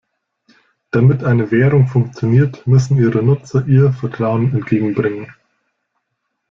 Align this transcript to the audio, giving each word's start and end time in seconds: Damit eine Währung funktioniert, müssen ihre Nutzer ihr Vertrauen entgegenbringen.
Damit 0.89 1.23
eine 1.23 1.51
Währung 1.51 1.85
funktioniert, 1.85 2.65
müssen 2.65 2.97
ihre 2.97 3.21
Nutzer 3.21 3.67
ihr 3.67 3.93
Vertrauen 3.93 4.51
entgegenbringen. 4.51 5.31